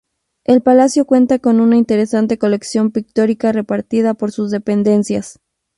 [0.45, 5.39] El palacio cuenta con una interesante colección pictórica repartida por sus dependencias.